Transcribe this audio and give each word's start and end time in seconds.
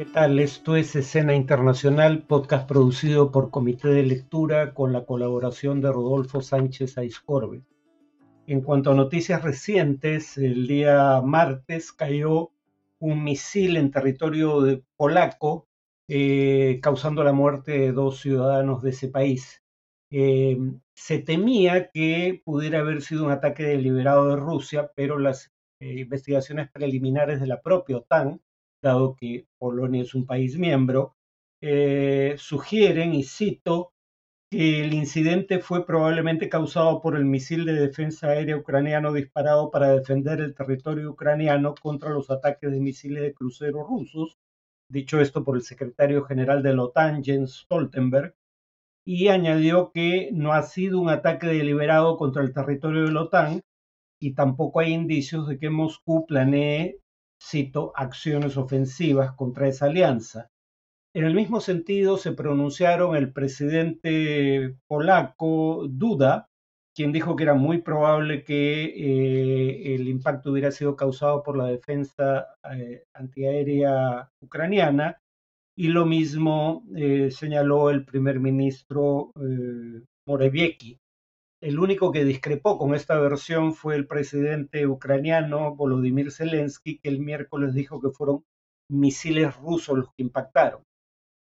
¿Qué 0.00 0.06
tal? 0.06 0.38
Esto 0.38 0.76
es 0.76 0.96
Escena 0.96 1.34
Internacional, 1.34 2.22
podcast 2.22 2.66
producido 2.66 3.30
por 3.30 3.50
Comité 3.50 3.88
de 3.88 4.02
Lectura 4.02 4.72
con 4.72 4.94
la 4.94 5.04
colaboración 5.04 5.82
de 5.82 5.92
Rodolfo 5.92 6.40
Sánchez 6.40 6.96
Aiscorbe. 6.96 7.60
En 8.46 8.62
cuanto 8.62 8.92
a 8.92 8.94
noticias 8.94 9.42
recientes, 9.42 10.38
el 10.38 10.66
día 10.66 11.20
martes 11.22 11.92
cayó 11.92 12.50
un 12.98 13.22
misil 13.22 13.76
en 13.76 13.90
territorio 13.90 14.62
de 14.62 14.82
polaco, 14.96 15.68
eh, 16.08 16.80
causando 16.82 17.22
la 17.22 17.34
muerte 17.34 17.72
de 17.72 17.92
dos 17.92 18.20
ciudadanos 18.20 18.82
de 18.82 18.90
ese 18.90 19.08
país. 19.08 19.62
Eh, 20.10 20.56
se 20.94 21.18
temía 21.18 21.90
que 21.90 22.40
pudiera 22.42 22.78
haber 22.80 23.02
sido 23.02 23.26
un 23.26 23.32
ataque 23.32 23.64
deliberado 23.64 24.30
de 24.30 24.36
Rusia, 24.36 24.90
pero 24.96 25.18
las 25.18 25.52
eh, 25.78 26.00
investigaciones 26.00 26.70
preliminares 26.70 27.38
de 27.38 27.48
la 27.48 27.60
propia 27.60 27.98
OTAN 27.98 28.40
dado 28.82 29.16
que 29.16 29.46
Polonia 29.58 30.02
es 30.02 30.14
un 30.14 30.26
país 30.26 30.58
miembro, 30.58 31.16
eh, 31.62 32.34
sugieren, 32.38 33.14
y 33.14 33.24
cito, 33.24 33.92
que 34.50 34.82
el 34.84 34.94
incidente 34.94 35.60
fue 35.60 35.86
probablemente 35.86 36.48
causado 36.48 37.00
por 37.00 37.16
el 37.16 37.24
misil 37.24 37.64
de 37.64 37.74
defensa 37.74 38.28
aérea 38.28 38.56
ucraniano 38.56 39.12
disparado 39.12 39.70
para 39.70 39.90
defender 39.96 40.40
el 40.40 40.54
territorio 40.54 41.10
ucraniano 41.10 41.74
contra 41.80 42.10
los 42.10 42.30
ataques 42.30 42.70
de 42.70 42.80
misiles 42.80 43.22
de 43.22 43.34
cruceros 43.34 43.86
rusos, 43.86 44.38
dicho 44.90 45.20
esto 45.20 45.44
por 45.44 45.56
el 45.56 45.62
secretario 45.62 46.24
general 46.24 46.62
de 46.62 46.74
la 46.74 46.84
OTAN, 46.84 47.22
Jens 47.22 47.60
Stoltenberg, 47.60 48.34
y 49.06 49.28
añadió 49.28 49.92
que 49.92 50.30
no 50.32 50.52
ha 50.52 50.62
sido 50.62 51.00
un 51.00 51.10
ataque 51.10 51.46
deliberado 51.46 52.16
contra 52.16 52.42
el 52.42 52.52
territorio 52.52 53.04
de 53.04 53.12
la 53.12 53.22
OTAN 53.22 53.62
y 54.20 54.34
tampoco 54.34 54.80
hay 54.80 54.92
indicios 54.92 55.48
de 55.48 55.58
que 55.58 55.70
Moscú 55.70 56.26
planee 56.26 56.99
cito, 57.42 57.92
acciones 57.96 58.56
ofensivas 58.56 59.32
contra 59.32 59.68
esa 59.68 59.86
alianza. 59.86 60.50
En 61.12 61.24
el 61.24 61.34
mismo 61.34 61.60
sentido 61.60 62.18
se 62.18 62.32
pronunciaron 62.32 63.16
el 63.16 63.32
presidente 63.32 64.76
polaco 64.86 65.86
Duda, 65.88 66.48
quien 66.94 67.12
dijo 67.12 67.34
que 67.34 67.44
era 67.44 67.54
muy 67.54 67.82
probable 67.82 68.44
que 68.44 68.84
eh, 68.84 69.94
el 69.94 70.06
impacto 70.08 70.52
hubiera 70.52 70.70
sido 70.70 70.94
causado 70.94 71.42
por 71.42 71.56
la 71.56 71.66
defensa 71.66 72.46
eh, 72.72 73.04
antiaérea 73.14 74.30
ucraniana, 74.40 75.20
y 75.76 75.88
lo 75.88 76.04
mismo 76.06 76.84
eh, 76.94 77.30
señaló 77.30 77.90
el 77.90 78.04
primer 78.04 78.38
ministro 78.38 79.32
Morawiecki. 80.26 80.99
El 81.60 81.78
único 81.78 82.10
que 82.10 82.24
discrepó 82.24 82.78
con 82.78 82.94
esta 82.94 83.18
versión 83.18 83.74
fue 83.74 83.94
el 83.94 84.06
presidente 84.06 84.86
ucraniano 84.86 85.76
Volodymyr 85.76 86.32
Zelensky, 86.32 86.98
que 86.98 87.10
el 87.10 87.20
miércoles 87.20 87.74
dijo 87.74 88.00
que 88.00 88.08
fueron 88.08 88.44
misiles 88.88 89.54
rusos 89.56 89.98
los 89.98 90.08
que 90.14 90.22
impactaron. 90.22 90.82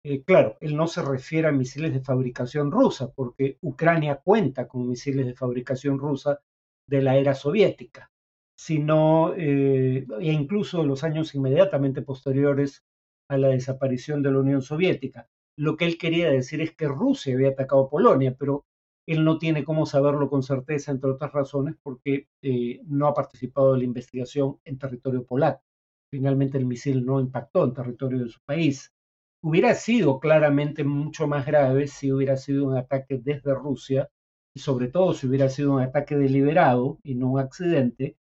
Eh, 0.05 0.23
claro, 0.23 0.57
él 0.59 0.75
no 0.75 0.87
se 0.87 1.01
refiere 1.01 1.47
a 1.47 1.51
misiles 1.51 1.93
de 1.93 2.01
fabricación 2.01 2.71
rusa, 2.71 3.11
porque 3.11 3.57
Ucrania 3.61 4.21
cuenta 4.23 4.67
con 4.67 4.87
misiles 4.87 5.25
de 5.25 5.33
fabricación 5.33 5.97
rusa 5.97 6.41
de 6.87 7.01
la 7.01 7.17
era 7.17 7.33
soviética, 7.33 8.11
sino 8.55 9.33
eh, 9.35 10.05
e 10.19 10.31
incluso 10.31 10.83
los 10.83 11.03
años 11.03 11.33
inmediatamente 11.33 12.03
posteriores 12.03 12.83
a 13.29 13.37
la 13.37 13.47
desaparición 13.47 14.21
de 14.21 14.31
la 14.31 14.39
Unión 14.39 14.61
Soviética. 14.61 15.27
Lo 15.57 15.75
que 15.75 15.85
él 15.85 15.97
quería 15.97 16.29
decir 16.29 16.61
es 16.61 16.75
que 16.75 16.87
Rusia 16.87 17.33
había 17.33 17.49
atacado 17.49 17.89
Polonia, 17.89 18.35
pero 18.37 18.65
él 19.05 19.23
no 19.23 19.37
tiene 19.37 19.63
cómo 19.63 19.85
saberlo 19.85 20.29
con 20.29 20.43
certeza, 20.43 20.91
entre 20.91 21.11
otras 21.11 21.31
razones, 21.31 21.75
porque 21.83 22.27
eh, 22.41 22.81
no 22.85 23.07
ha 23.07 23.13
participado 23.13 23.73
en 23.73 23.79
la 23.79 23.85
investigación 23.85 24.57
en 24.63 24.77
territorio 24.77 25.25
polaco. 25.25 25.61
Finalmente 26.09 26.57
el 26.57 26.65
misil 26.65 27.05
no 27.05 27.19
impactó 27.19 27.63
en 27.65 27.73
territorio 27.73 28.19
de 28.23 28.29
su 28.29 28.39
país. 28.45 28.93
Hubiera 29.41 29.73
sido 29.75 30.19
claramente 30.19 30.83
mucho 30.83 31.27
más 31.27 31.45
grave 31.45 31.87
si 31.87 32.11
hubiera 32.11 32.37
sido 32.37 32.65
un 32.67 32.77
ataque 32.77 33.19
desde 33.21 33.53
Rusia 33.53 34.09
y 34.55 34.59
sobre 34.59 34.87
todo 34.87 35.13
si 35.13 35.27
hubiera 35.27 35.49
sido 35.49 35.73
un 35.73 35.81
ataque 35.81 36.15
deliberado 36.15 36.99
y 37.03 37.15
no 37.15 37.31
un 37.31 37.39
accidente, 37.39 38.17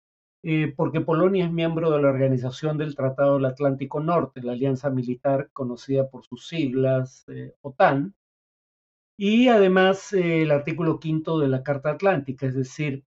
eh, 0.43 0.73
porque 0.77 1.01
Polonia 1.01 1.47
es 1.47 1.53
miembro 1.53 1.91
de 1.91 2.03
la 2.03 2.09
Organización 2.09 2.77
del 2.79 2.95
Tratado 2.95 3.37
del 3.37 3.47
Atlántico 3.47 4.01
Norte, 4.01 4.43
la 4.43 4.53
alianza 4.53 4.91
militar 4.91 5.51
conocida 5.53 6.09
por 6.11 6.25
sus 6.25 6.47
siglas 6.47 7.25
eh, 7.29 7.55
OTAN, 7.63 8.15
y 9.19 9.49
además 9.49 10.13
eh, 10.13 10.43
el 10.43 10.51
artículo 10.51 11.01
quinto 11.01 11.39
de 11.39 11.49
la 11.49 11.63
Carta 11.63 11.91
Atlántica, 11.91 12.47
es 12.47 12.55
decir, 12.55 13.05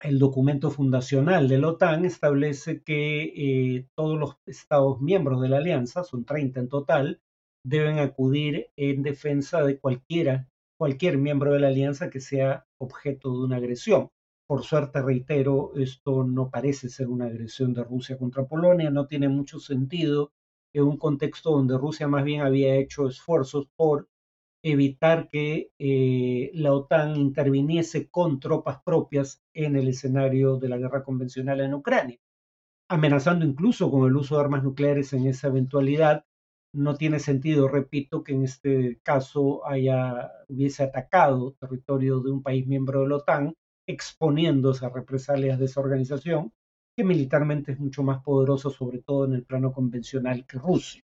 el 0.00 0.18
documento 0.18 0.70
fundacional 0.70 1.48
de 1.48 1.58
la 1.58 1.68
OTAN 1.68 2.04
establece 2.04 2.82
que 2.82 3.32
eh, 3.36 3.88
todos 3.94 4.18
los 4.18 4.36
Estados 4.46 5.00
miembros 5.00 5.40
de 5.40 5.48
la 5.48 5.58
alianza, 5.58 6.04
son 6.04 6.24
30 6.24 6.60
en 6.60 6.68
total, 6.68 7.20
deben 7.64 7.98
acudir 7.98 8.68
en 8.76 9.02
defensa 9.02 9.62
de 9.64 9.78
cualquiera, 9.78 10.48
cualquier 10.78 11.18
miembro 11.18 11.52
de 11.52 11.60
la 11.60 11.68
alianza 11.68 12.10
que 12.10 12.20
sea 12.20 12.66
objeto 12.78 13.30
de 13.32 13.44
una 13.44 13.56
agresión. 13.56 14.10
Por 14.46 14.62
suerte, 14.62 15.00
reitero, 15.00 15.72
esto 15.76 16.24
no 16.24 16.50
parece 16.50 16.90
ser 16.90 17.08
una 17.08 17.26
agresión 17.26 17.72
de 17.72 17.84
Rusia 17.84 18.18
contra 18.18 18.44
Polonia, 18.44 18.90
no 18.90 19.06
tiene 19.06 19.28
mucho 19.28 19.58
sentido 19.58 20.32
en 20.74 20.84
un 20.84 20.98
contexto 20.98 21.50
donde 21.52 21.78
Rusia 21.78 22.08
más 22.08 22.24
bien 22.24 22.42
había 22.42 22.76
hecho 22.76 23.08
esfuerzos 23.08 23.68
por 23.74 24.08
evitar 24.64 25.28
que 25.28 25.72
eh, 25.78 26.50
la 26.54 26.72
OTAN 26.72 27.16
interviniese 27.16 28.08
con 28.08 28.40
tropas 28.40 28.80
propias 28.82 29.44
en 29.52 29.76
el 29.76 29.88
escenario 29.88 30.56
de 30.56 30.70
la 30.70 30.78
guerra 30.78 31.04
convencional 31.04 31.60
en 31.60 31.74
Ucrania, 31.74 32.18
amenazando 32.88 33.44
incluso 33.44 33.90
con 33.90 34.08
el 34.08 34.16
uso 34.16 34.36
de 34.36 34.40
armas 34.42 34.64
nucleares 34.64 35.12
en 35.12 35.26
esa 35.26 35.48
eventualidad. 35.48 36.24
No 36.72 36.96
tiene 36.96 37.18
sentido, 37.18 37.68
repito, 37.68 38.24
que 38.24 38.32
en 38.32 38.44
este 38.44 39.00
caso 39.02 39.66
haya, 39.66 40.32
hubiese 40.48 40.84
atacado 40.84 41.52
territorio 41.60 42.20
de 42.20 42.30
un 42.30 42.42
país 42.42 42.66
miembro 42.66 43.02
de 43.02 43.08
la 43.08 43.16
OTAN, 43.16 43.54
exponiendo 43.86 44.70
esas 44.70 44.94
represalias 44.94 45.58
de 45.58 45.66
esa 45.66 45.80
organización, 45.80 46.54
que 46.96 47.04
militarmente 47.04 47.72
es 47.72 47.78
mucho 47.78 48.02
más 48.02 48.22
poderoso, 48.22 48.70
sobre 48.70 49.02
todo 49.02 49.26
en 49.26 49.34
el 49.34 49.44
plano 49.44 49.74
convencional, 49.74 50.46
que 50.46 50.58
Rusia. 50.58 51.03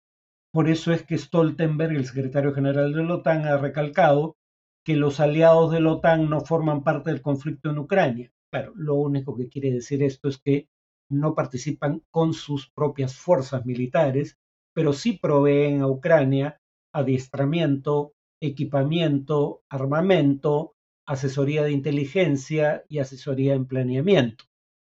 Por 0.53 0.69
eso 0.69 0.93
es 0.93 1.03
que 1.03 1.17
Stoltenberg, 1.17 1.97
el 1.97 2.05
secretario 2.05 2.53
general 2.53 2.93
de 2.93 3.03
la 3.03 3.15
OTAN, 3.15 3.47
ha 3.47 3.57
recalcado 3.57 4.37
que 4.85 4.97
los 4.97 5.19
aliados 5.19 5.73
de 5.73 5.81
la 5.81 5.93
OTAN 5.93 6.29
no 6.29 6.43
forman 6.43 6.85
parte 6.85 7.11
del 7.11 7.23
conflicto 7.23 7.71
en 7.71 7.79
Ucrania. 7.79 8.31
Claro, 8.51 8.73
lo 8.77 8.97
único 8.97 9.35
que 9.35 9.49
quiere 9.49 9.71
decir 9.71 10.03
esto 10.03 10.29
es 10.29 10.37
que 10.37 10.69
no 11.11 11.35
participan 11.35 12.03
con 12.11 12.35
sus 12.35 12.69
propias 12.71 13.17
fuerzas 13.17 13.65
militares, 13.65 14.39
pero 14.75 14.93
sí 14.93 15.19
proveen 15.21 15.81
a 15.81 15.89
Ucrania 15.89 16.61
adiestramiento, 16.93 18.13
equipamiento, 18.41 19.63
armamento, 19.71 20.75
asesoría 21.07 21.63
de 21.63 21.73
inteligencia 21.73 22.85
y 22.89 22.99
asesoría 22.99 23.55
en 23.55 23.67
planeamiento. 23.67 24.45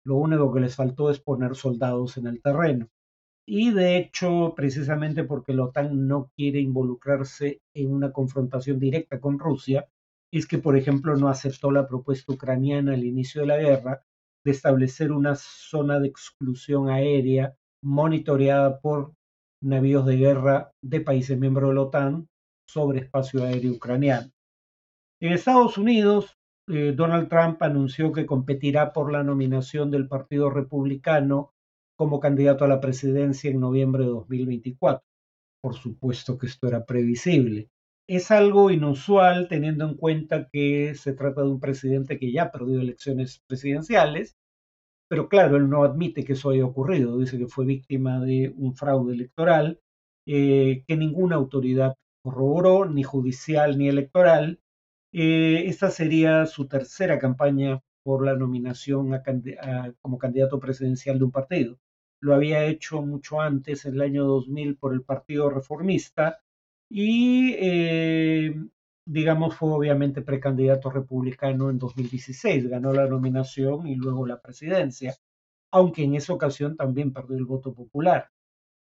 Lo 0.05 0.17
único 0.17 0.53
que 0.53 0.61
les 0.61 0.77
faltó 0.77 1.11
es 1.11 1.19
poner 1.19 1.57
soldados 1.57 2.17
en 2.17 2.29
el 2.29 2.41
terreno. 2.41 2.89
Y 3.51 3.71
de 3.71 3.97
hecho, 3.97 4.53
precisamente 4.55 5.25
porque 5.25 5.55
la 5.55 5.65
OTAN 5.65 6.07
no 6.07 6.31
quiere 6.37 6.61
involucrarse 6.61 7.63
en 7.75 7.91
una 7.95 8.13
confrontación 8.13 8.79
directa 8.79 9.21
con 9.21 9.39
Rusia, 9.39 9.89
es 10.31 10.47
que, 10.47 10.59
por 10.59 10.77
ejemplo, 10.77 11.17
no 11.17 11.29
aceptó 11.29 11.71
la 11.71 11.89
propuesta 11.89 12.31
ucraniana 12.31 12.93
al 12.93 13.05
inicio 13.05 13.41
de 13.41 13.47
la 13.47 13.57
guerra 13.57 14.03
de 14.45 14.51
establecer 14.51 15.13
una 15.13 15.35
zona 15.35 15.99
de 15.99 16.09
exclusión 16.09 16.91
aérea 16.91 17.55
monitoreada 17.83 18.81
por 18.81 19.15
navíos 19.63 20.05
de 20.05 20.19
guerra 20.19 20.71
de 20.85 21.01
países 21.01 21.39
miembros 21.39 21.71
de 21.71 21.75
la 21.77 21.83
OTAN 21.83 22.29
sobre 22.69 22.99
espacio 22.99 23.45
aéreo 23.45 23.73
ucraniano. 23.73 24.29
En 25.23 25.33
Estados 25.33 25.79
Unidos, 25.79 26.37
eh, 26.69 26.93
Donald 26.95 27.31
Trump 27.31 27.63
anunció 27.63 28.13
que 28.13 28.27
competirá 28.27 28.93
por 28.93 29.11
la 29.11 29.25
nominación 29.25 29.91
del 29.91 30.07
Partido 30.07 30.51
Republicano 30.51 31.55
como 31.99 32.21
candidato 32.21 32.65
a 32.65 32.69
la 32.69 32.81
presidencia 32.81 33.51
en 33.51 33.61
noviembre 33.61 34.05
de 34.05 34.11
2024. 34.11 35.05
Por 35.61 35.75
supuesto 35.75 36.39
que 36.39 36.47
esto 36.47 36.69
era 36.69 36.87
previsible. 36.87 37.71
Es 38.09 38.31
algo 38.31 38.71
inusual 38.71 39.49
teniendo 39.49 39.85
en 39.85 39.97
cuenta 39.97 40.49
que 40.49 40.95
se 40.95 41.13
trata 41.13 41.43
de 41.43 41.49
un 41.49 41.61
presidente 41.61 42.19
que 42.19 42.33
ya 42.33 42.53
perdió 42.53 42.81
elecciones 42.81 43.43
presidenciales, 43.49 44.37
pero 45.09 45.29
claro, 45.29 45.57
él 45.57 45.69
no 45.69 45.85
admite 45.85 46.25
que 46.25 46.35
eso 46.35 46.51
haya 46.51 46.65
ocurrido, 46.65 47.19
dice 47.19 47.39
que 47.39 47.49
fue 47.49 47.67
víctima 47.67 48.21
de 48.21 48.55
un 48.57 48.77
fraude 48.77 49.15
electoral 49.15 49.81
eh, 50.27 50.85
que 50.87 50.97
ninguna 50.97 51.37
autoridad 51.37 51.97
corroboró, 52.23 52.87
ni 52.87 53.03
judicial 53.03 53.77
ni 53.77 53.89
electoral. 53.89 54.61
Eh, 55.13 55.65
esta 55.67 55.91
sería 55.91 56.47
su 56.47 56.69
tercera 56.69 57.19
campaña 57.19 57.83
por 58.05 58.25
la 58.25 58.37
nominación 58.37 59.11
como 60.01 60.19
candidato 60.19 60.61
presidencial 60.61 61.19
de 61.19 61.25
un 61.25 61.33
partido 61.33 61.79
lo 62.21 62.35
había 62.35 62.65
hecho 62.67 63.03
mucho 63.03 63.41
antes, 63.41 63.85
en 63.87 63.95
el 63.95 64.03
año 64.03 64.25
2000, 64.25 64.77
por 64.77 64.93
el 64.95 65.03
Partido 65.03 65.51
Reformista 65.51 66.41
y, 66.91 67.55
eh, 67.59 68.55
digamos, 69.07 69.55
fue 69.57 69.73
obviamente 69.73 70.23
precandidato 70.23 70.91
republicano 70.91 71.71
en 71.71 71.79
2016, 71.79 72.69
ganó 72.69 72.93
la 72.93 73.07
nominación 73.07 73.87
y 73.89 73.97
luego 73.97 74.27
la 74.27 74.41
presidencia, 74.41 75.17
aunque 75.73 76.05
en 76.05 76.15
esa 76.17 76.33
ocasión 76.35 76.77
también 76.77 77.13
perdió 77.13 77.37
el 77.39 77.47
voto 77.47 77.75
popular. 77.75 78.31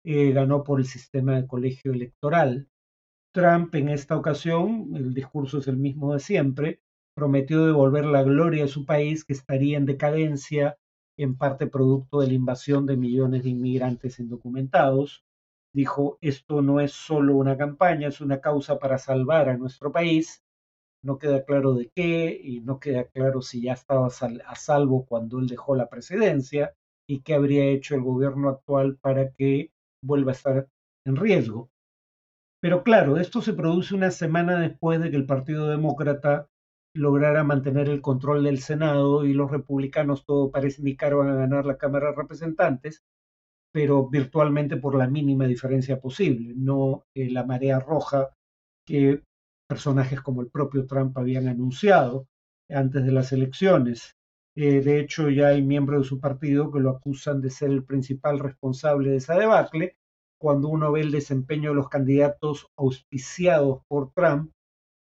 eh, 0.05 0.33
ganó 0.33 0.65
por 0.65 0.81
el 0.81 0.87
sistema 0.87 1.37
de 1.37 1.47
colegio 1.47 1.93
electoral. 1.93 2.69
Trump 3.33 3.75
en 3.77 3.89
esta 3.91 4.17
ocasión, 4.17 4.93
el 4.97 5.15
discurso 5.15 5.59
es 5.59 5.69
el 5.69 5.77
mismo 5.77 6.15
de 6.15 6.21
siempre, 6.21 6.81
prometió 7.15 7.67
devolver 7.67 8.05
la 8.07 8.23
gloria 8.23 8.65
a 8.65 8.69
su 8.69 8.87
país 8.87 9.25
que 9.25 9.35
estaría 9.35 9.79
en 9.79 9.87
decadencia, 9.87 10.79
en 11.23 11.37
parte 11.37 11.67
producto 11.67 12.21
de 12.21 12.29
la 12.29 12.35
invasión 12.35 12.87
de 12.87 12.97
millones 12.97 13.45
de 13.45 13.51
inmigrantes 13.51 14.19
indocumentados. 14.19 15.25
Dijo, 15.75 16.19
esto 16.21 16.63
no 16.63 16.81
es 16.81 16.93
solo 16.93 17.37
una 17.37 17.57
campaña, 17.57 18.09
es 18.09 18.21
una 18.21 18.41
causa 18.41 18.79
para 18.79 18.99
salvar 18.99 19.49
a 19.49 19.57
nuestro 19.57 19.93
país. 19.93 20.45
No 21.03 21.19
queda 21.19 21.45
claro 21.45 21.75
de 21.75 21.91
qué 21.95 22.41
y 22.43 22.61
no 22.61 22.79
queda 22.79 23.05
claro 23.05 23.43
si 23.43 23.63
ya 23.63 23.73
estaba 23.73 24.07
a 24.09 24.55
salvo 24.57 25.07
cuando 25.07 25.39
él 25.39 25.49
dejó 25.49 25.75
la 25.75 25.89
presidencia 25.89 26.75
y 27.09 27.21
qué 27.21 27.35
habría 27.35 27.65
hecho 27.65 27.95
el 27.95 28.03
gobierno 28.03 28.49
actual 28.49 28.97
para 28.99 29.33
que 29.33 29.73
vuelva 30.03 30.33
a 30.33 30.35
estar 30.35 30.69
en 31.05 31.17
riesgo. 31.17 31.71
Pero 32.61 32.85
claro, 32.85 33.17
esto 33.17 33.43
se 33.43 33.55
produce 33.55 33.95
una 33.95 34.11
semana 34.13 34.61
después 34.61 35.01
de 35.01 35.11
que 35.11 35.17
el 35.17 35.27
Partido 35.27 35.69
Demócrata 35.69 36.49
lograra 36.95 37.45
mantener 37.45 37.89
el 37.89 38.03
control 38.03 38.45
del 38.45 38.59
Senado 38.59 39.25
y 39.25 39.33
los 39.33 39.51
republicanos, 39.51 40.25
todo 40.25 40.51
parece 40.51 40.81
indicar, 40.81 41.15
van 41.15 41.31
a 41.31 41.35
ganar 41.35 41.65
la 41.65 41.79
Cámara 41.79 42.11
de 42.11 42.17
Representantes, 42.17 43.03
pero 43.73 44.09
virtualmente 44.09 44.77
por 44.77 44.97
la 44.97 45.09
mínima 45.09 45.47
diferencia 45.47 46.01
posible, 46.01 46.53
no 46.57 47.07
eh, 47.15 47.31
la 47.31 47.45
marea 47.45 47.81
roja 47.81 48.31
que 48.87 49.23
personajes 49.67 50.21
como 50.21 50.43
el 50.43 50.51
propio 50.51 50.87
Trump 50.87 51.17
habían 51.17 51.49
anunciado 51.49 52.29
antes 52.69 53.05
de 53.05 53.13
las 53.13 53.33
elecciones. 53.33 54.17
Eh, 54.55 54.83
de 54.83 55.01
hecho, 55.01 55.31
ya 55.31 55.49
hay 55.49 55.63
miembros 55.63 56.03
de 56.03 56.09
su 56.09 56.21
partido 56.21 56.71
que 56.71 56.81
lo 56.81 56.91
acusan 56.91 57.41
de 57.41 57.49
ser 57.49 57.71
el 57.71 57.85
principal 57.85 58.39
responsable 58.39 59.11
de 59.11 59.17
esa 59.17 59.39
debacle. 59.39 59.97
Cuando 60.39 60.69
uno 60.69 60.93
ve 60.93 61.01
el 61.01 61.11
desempeño 61.11 61.71
de 61.71 61.77
los 61.77 61.89
candidatos 61.89 62.67
auspiciados 62.77 63.83
por 63.89 64.13
Trump, 64.13 64.53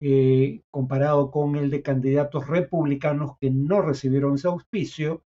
eh, 0.01 0.63
comparado 0.71 1.31
con 1.31 1.57
el 1.57 1.71
de 1.71 1.83
candidatos 1.83 2.49
republicanos 2.49 3.39
que 3.41 3.51
no 3.51 3.81
recibieron 3.81 4.35
ese 4.35 4.49
auspicio, 4.49 5.23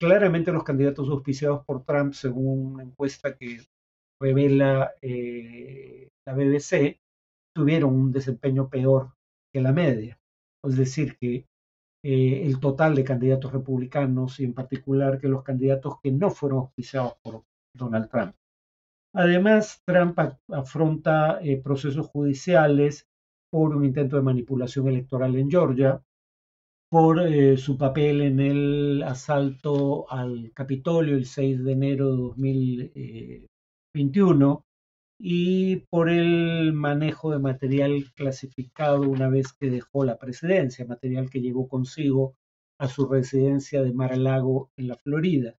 claramente 0.00 0.52
los 0.52 0.64
candidatos 0.64 1.08
auspiciados 1.08 1.64
por 1.64 1.84
Trump, 1.84 2.12
según 2.14 2.74
una 2.74 2.82
encuesta 2.82 3.36
que 3.36 3.60
revela 4.20 4.92
eh, 5.00 6.08
la 6.26 6.34
BBC, 6.34 7.00
tuvieron 7.54 7.94
un 7.94 8.12
desempeño 8.12 8.68
peor 8.68 9.14
que 9.52 9.60
la 9.60 9.72
media. 9.72 10.18
Es 10.64 10.76
decir, 10.76 11.16
que 11.16 11.46
eh, 12.04 12.42
el 12.44 12.60
total 12.60 12.94
de 12.94 13.04
candidatos 13.04 13.52
republicanos 13.52 14.40
y 14.40 14.44
en 14.44 14.54
particular 14.54 15.20
que 15.20 15.28
los 15.28 15.42
candidatos 15.42 16.00
que 16.02 16.10
no 16.10 16.30
fueron 16.30 16.60
auspiciados 16.60 17.14
por 17.22 17.44
Donald 17.74 18.10
Trump. 18.10 18.34
Además, 19.14 19.82
Trump 19.84 20.18
afronta 20.48 21.40
procesos 21.64 22.06
judiciales 22.08 23.09
por 23.50 23.76
un 23.76 23.84
intento 23.84 24.16
de 24.16 24.22
manipulación 24.22 24.88
electoral 24.88 25.36
en 25.36 25.50
Georgia, 25.50 26.02
por 26.90 27.20
eh, 27.20 27.56
su 27.56 27.78
papel 27.78 28.22
en 28.22 28.40
el 28.40 29.02
asalto 29.04 30.10
al 30.10 30.52
Capitolio 30.54 31.16
el 31.16 31.26
6 31.26 31.64
de 31.64 31.72
enero 31.72 32.10
de 32.10 32.16
2021 32.16 34.64
y 35.22 35.76
por 35.90 36.08
el 36.08 36.72
manejo 36.72 37.30
de 37.30 37.38
material 37.38 38.12
clasificado 38.14 39.02
una 39.02 39.28
vez 39.28 39.52
que 39.52 39.70
dejó 39.70 40.04
la 40.04 40.18
presidencia, 40.18 40.86
material 40.86 41.30
que 41.30 41.40
llevó 41.40 41.68
consigo 41.68 42.36
a 42.78 42.88
su 42.88 43.06
residencia 43.06 43.82
de 43.82 43.92
Mar-a-Lago 43.92 44.70
en 44.76 44.88
la 44.88 44.96
Florida. 44.96 45.56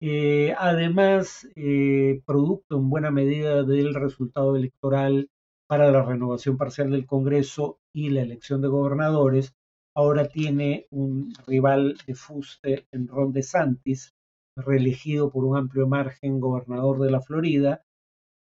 Eh, 0.00 0.54
además, 0.58 1.48
eh, 1.54 2.20
producto 2.26 2.76
en 2.76 2.90
buena 2.90 3.10
medida 3.10 3.62
del 3.62 3.94
resultado 3.94 4.56
electoral 4.56 5.30
para 5.66 5.90
la 5.90 6.02
renovación 6.02 6.56
parcial 6.56 6.90
del 6.90 7.06
Congreso 7.06 7.80
y 7.92 8.10
la 8.10 8.22
elección 8.22 8.60
de 8.60 8.68
gobernadores, 8.68 9.54
ahora 9.94 10.28
tiene 10.28 10.86
un 10.90 11.32
rival 11.46 11.96
de 12.06 12.14
fuste 12.14 12.86
en 12.92 13.08
Ron 13.08 13.32
DeSantis, 13.32 14.14
reelegido 14.56 15.30
por 15.30 15.44
un 15.44 15.56
amplio 15.56 15.86
margen 15.86 16.40
gobernador 16.40 17.00
de 17.00 17.10
la 17.10 17.20
Florida, 17.20 17.84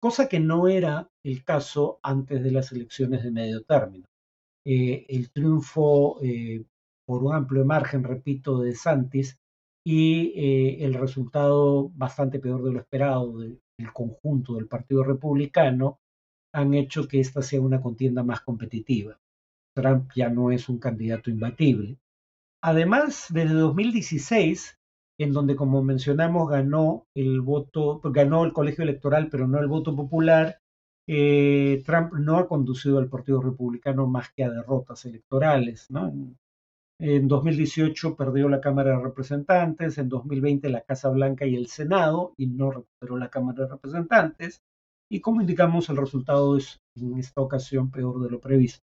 cosa 0.02 0.28
que 0.28 0.40
no 0.40 0.68
era 0.68 1.10
el 1.24 1.44
caso 1.44 2.00
antes 2.04 2.44
de 2.44 2.52
las 2.52 2.72
elecciones 2.72 3.24
de 3.24 3.32
medio 3.32 3.64
término. 3.64 4.06
Eh, 4.66 5.06
el 5.10 5.32
triunfo 5.32 6.20
eh, 6.22 6.64
por 7.06 7.24
un 7.24 7.34
amplio 7.34 7.66
margen, 7.66 8.04
repito, 8.04 8.62
de 8.62 8.76
Santis 8.76 9.38
y 9.86 10.34
eh, 10.36 10.86
el 10.86 10.94
resultado 10.94 11.90
bastante 11.90 12.40
peor 12.40 12.64
de 12.64 12.72
lo 12.72 12.80
esperado 12.80 13.38
del 13.40 13.60
conjunto 13.94 14.56
del 14.56 14.68
Partido 14.68 15.04
Republicano 15.04 16.00
han 16.54 16.74
hecho 16.74 17.08
que 17.08 17.20
esta 17.20 17.42
sea 17.42 17.62
una 17.62 17.82
contienda 17.82 18.24
más 18.24 18.42
competitiva. 18.42 19.20
Trump 19.74 20.12
ya 20.16 20.30
no 20.30 20.52
es 20.52 20.70
un 20.70 20.80
candidato 20.80 21.30
imbatible. 21.30 21.98
Además, 22.62 23.28
desde 23.30 23.54
2016, 23.54 24.78
en 25.18 25.34
donde, 25.34 25.56
como 25.56 25.84
mencionamos, 25.84 26.50
ganó 26.50 27.08
el 27.16 27.42
voto, 27.42 28.02
ganó 28.04 28.44
el 28.44 28.54
colegio 28.54 28.84
electoral, 28.84 29.30
pero 29.30 29.48
no 29.48 29.60
el 29.60 29.68
voto 29.68 29.96
popular. 29.96 30.60
Eh, 31.08 31.82
Trump 31.86 32.14
no 32.14 32.38
ha 32.38 32.48
conducido 32.48 33.00
al 33.00 33.10
Partido 33.10 33.42
Republicano 33.42 34.08
más 34.08 34.32
que 34.32 34.44
a 34.44 34.50
derrotas 34.50 35.06
electorales. 35.06 35.88
En, 37.00 37.28
2018 37.28 38.16
perdió 38.16 38.48
la 38.48 38.62
Cámara 38.62 38.92
de 38.92 39.04
Representantes, 39.04 39.98
en 39.98 40.10
2020 40.10 40.70
la 40.70 40.82
Casa 40.82 41.10
Blanca 41.10 41.46
y 41.46 41.56
el 41.56 41.68
Senado, 41.68 42.34
y 42.38 42.48
no 42.48 42.72
recuperó 42.72 43.18
la 43.18 43.30
Cámara 43.30 43.64
de 43.64 43.70
Representantes. 43.70 44.62
Y 45.14 45.20
como 45.20 45.42
indicamos, 45.42 45.90
el 45.90 45.98
resultado 45.98 46.56
es 46.56 46.80
en 46.96 47.18
esta 47.18 47.42
ocasión 47.42 47.92
peor 47.92 48.24
de 48.24 48.30
lo 48.30 48.40
previsto. 48.40 48.80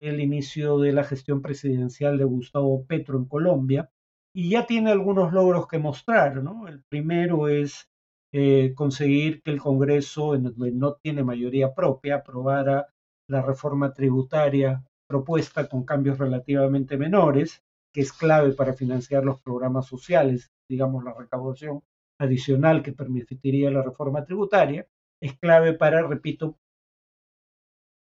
El 0.00 0.20
inicio 0.20 0.78
de 0.78 0.92
la 0.92 1.02
gestión 1.02 1.42
presidencial 1.42 2.18
de 2.18 2.24
Gustavo 2.24 2.86
Petro 2.86 3.18
en 3.18 3.24
Colombia, 3.24 3.90
y 4.32 4.50
ya 4.50 4.64
tiene 4.64 4.92
algunos 4.92 5.32
logros 5.32 5.66
que 5.66 5.80
mostrar. 5.80 6.40
¿no? 6.40 6.68
El 6.68 6.84
primero 6.84 7.48
es 7.48 7.88
eh, 8.32 8.74
conseguir 8.76 9.42
que 9.42 9.50
el 9.50 9.60
Congreso, 9.60 10.36
en 10.36 10.44
donde 10.44 10.70
no 10.70 10.94
tiene 10.94 11.24
mayoría 11.24 11.74
propia, 11.74 12.18
aprobara 12.18 12.86
la 13.28 13.42
reforma 13.42 13.92
tributaria 13.92 14.84
propuesta 15.08 15.68
con 15.68 15.82
cambios 15.84 16.18
relativamente 16.18 16.96
menores, 16.96 17.64
que 17.92 18.02
es 18.02 18.12
clave 18.12 18.52
para 18.52 18.74
financiar 18.74 19.24
los 19.24 19.40
programas 19.40 19.86
sociales, 19.86 20.52
digamos 20.70 21.02
la 21.02 21.12
recaudación 21.12 21.82
adicional 22.20 22.84
que 22.84 22.92
permitiría 22.92 23.72
la 23.72 23.82
reforma 23.82 24.24
tributaria, 24.24 24.86
es 25.20 25.38
clave 25.38 25.72
para, 25.74 26.06
repito, 26.06 26.58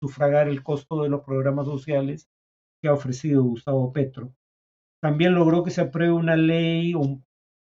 sufragar 0.01 0.47
el 0.47 0.63
costo 0.63 1.01
de 1.01 1.09
los 1.09 1.23
programas 1.23 1.65
sociales 1.65 2.29
que 2.81 2.89
ha 2.89 2.93
ofrecido 2.93 3.43
Gustavo 3.43 3.91
Petro. 3.91 4.33
También 5.01 5.33
logró 5.33 5.63
que 5.63 5.71
se 5.71 5.81
apruebe 5.81 6.13
una 6.13 6.35
ley 6.35 6.93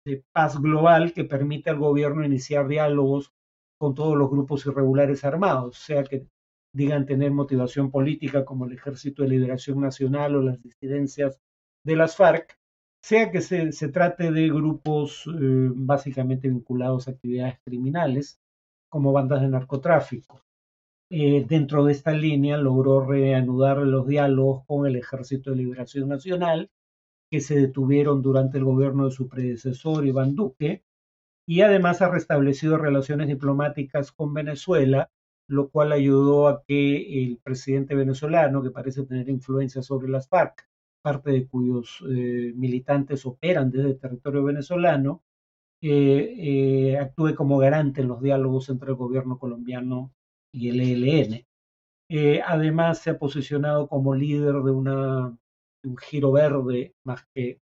de 0.06 0.24
paz 0.32 0.60
global 0.60 1.12
que 1.12 1.24
permite 1.24 1.70
al 1.70 1.78
gobierno 1.78 2.24
iniciar 2.24 2.68
diálogos 2.68 3.32
con 3.80 3.94
todos 3.94 4.16
los 4.16 4.30
grupos 4.30 4.66
irregulares 4.66 5.24
armados, 5.24 5.78
sea 5.78 6.04
que 6.04 6.26
digan 6.74 7.06
tener 7.06 7.30
motivación 7.30 7.90
política 7.90 8.44
como 8.44 8.66
el 8.66 8.72
Ejército 8.72 9.22
de 9.22 9.28
Liberación 9.28 9.80
Nacional 9.80 10.36
o 10.36 10.42
las 10.42 10.60
disidencias 10.62 11.40
de 11.84 11.96
las 11.96 12.16
FARC, 12.16 12.58
sea 13.02 13.30
que 13.30 13.40
se, 13.40 13.88
trate 13.88 14.32
de 14.32 14.48
grupos 14.48 15.26
eh, 15.26 15.70
básicamente 15.74 16.48
vinculados 16.48 17.06
a 17.06 17.12
actividades 17.12 17.58
criminales 17.64 18.40
como 18.94 19.10
bandas 19.10 19.40
de 19.40 19.48
narcotráfico. 19.48 20.44
Eh, 21.10 21.44
dentro 21.48 21.84
de 21.84 21.90
esta 21.90 22.12
línea 22.12 22.56
logró 22.56 23.04
reanudar 23.04 23.78
los 23.78 24.06
diálogos 24.06 24.64
con 24.66 24.86
el 24.86 24.94
Ejército 24.94 25.50
de 25.50 25.56
Liberación 25.56 26.08
Nacional 26.08 26.70
que 27.28 27.40
se 27.40 27.56
detuvieron 27.56 28.22
durante 28.22 28.58
el 28.58 28.62
gobierno 28.62 29.06
de 29.06 29.10
su 29.10 29.28
predecesor, 29.28 30.06
Iván 30.06 30.36
Duque, 30.36 30.84
y 31.44 31.62
además 31.62 32.02
ha 32.02 32.08
restablecido 32.08 32.76
relaciones 32.76 33.26
diplomáticas 33.26 34.12
con 34.12 34.32
Venezuela, 34.32 35.10
lo 35.48 35.70
cual 35.70 35.90
ayudó 35.90 36.46
a 36.46 36.62
que 36.62 37.24
el 37.24 37.40
presidente 37.42 37.96
venezolano, 37.96 38.62
que 38.62 38.70
parece 38.70 39.04
tener 39.06 39.28
influencia 39.28 39.82
sobre 39.82 40.08
las 40.08 40.28
FARC, 40.28 40.68
parte 41.02 41.32
de 41.32 41.48
cuyos 41.48 42.00
eh, 42.08 42.52
militantes 42.54 43.26
operan 43.26 43.72
desde 43.72 43.94
territorio 43.94 44.44
venezolano, 44.44 45.24
eh, 45.86 46.92
eh, 46.92 46.98
actúe 46.98 47.34
como 47.34 47.58
garante 47.58 48.00
en 48.00 48.08
los 48.08 48.22
diálogos 48.22 48.68
entre 48.70 48.90
el 48.90 48.96
gobierno 48.96 49.38
colombiano 49.38 50.12
y 50.52 50.70
el 50.70 50.80
ELN. 50.80 51.44
además, 52.44 52.98
se 53.00 53.10
ha 53.10 53.18
posicionado 53.18 53.88
como 53.88 54.14
líder 54.14 54.54
de 54.62 54.70
una 54.70 55.36
un 55.84 55.96
giro 55.98 56.32
verde 56.32 56.94
más 57.04 57.24
que 57.34 57.60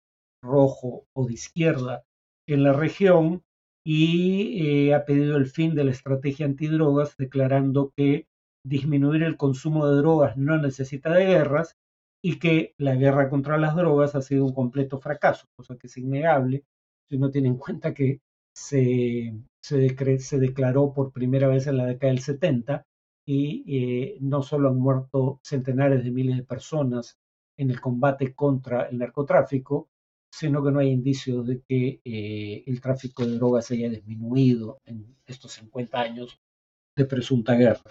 rojo 0.42 1.06
o 1.14 1.26
de 1.26 1.34
izquierda 1.34 2.04
en 2.48 2.62
la 2.62 2.72
región 2.72 3.42
y 3.84 4.88
eh, 4.88 4.94
ha 4.94 5.04
pedido 5.04 5.36
el 5.36 5.46
fin 5.46 5.74
de 5.74 5.84
la 5.84 5.90
estrategia 5.92 6.46
antidrogas, 6.46 7.16
declarando 7.16 7.92
que 7.96 8.26
disminuir 8.64 9.22
el 9.22 9.36
consumo 9.36 9.86
de 9.86 9.96
drogas 9.98 10.36
no 10.36 10.58
necesita 10.58 11.12
de 11.12 11.26
guerras 11.26 11.76
y 12.24 12.38
que 12.38 12.74
la 12.78 12.96
guerra 12.96 13.28
contra 13.28 13.58
las 13.58 13.76
drogas 13.76 14.14
ha 14.14 14.22
sido 14.22 14.44
un 14.44 14.54
completo 14.54 14.98
fracaso, 14.98 15.46
cosa 15.56 15.76
que 15.76 15.86
es 15.86 15.96
innegable 15.98 16.64
si 17.08 17.16
uno 17.16 17.30
tiene 17.30 17.48
en 17.48 17.56
cuenta 17.56 17.94
que 17.94 18.20
se, 18.54 19.34
se, 19.60 20.38
declaró 20.38 20.92
por 20.92 21.12
primera 21.12 21.48
vez 21.48 21.66
en 21.66 21.76
la 21.76 21.86
década 21.86 22.12
del 22.12 22.22
70 22.22 22.86
y 23.26 23.64
eh, 23.66 24.18
no 24.20 24.42
solo 24.42 24.70
han 24.70 24.78
muerto 24.78 25.40
centenares 25.42 26.04
de 26.04 26.10
miles 26.10 26.36
de 26.36 26.44
personas 26.44 27.18
en 27.58 27.70
el 27.70 27.80
combate 27.80 28.34
contra 28.34 28.84
el 28.84 28.98
narcotráfico, 28.98 29.88
sino 30.30 30.62
que 30.62 30.70
no 30.70 30.80
hay 30.80 30.90
indicios 30.90 31.46
de 31.46 31.62
que 31.62 32.00
eh, 32.04 32.64
el 32.66 32.80
tráfico 32.80 33.24
de 33.24 33.36
drogas 33.36 33.70
haya 33.70 33.88
disminuido 33.88 34.78
en 34.84 35.16
estos 35.26 35.52
50 35.52 36.00
años 36.00 36.38
de 36.96 37.04
presunta 37.04 37.54
guerra. 37.54 37.90